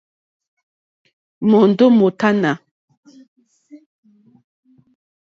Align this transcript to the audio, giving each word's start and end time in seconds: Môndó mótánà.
Môndó 1.49 1.85
mótánà. 1.99 2.51